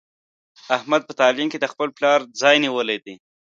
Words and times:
احمد 0.77 1.01
په 1.05 1.13
تعلیم 1.21 1.47
کې 1.51 1.59
د 1.61 1.65
خپل 1.73 1.89
پلار 1.97 2.19
ځای 2.41 2.55
نیولی 2.65 2.97
دی. 3.05 3.15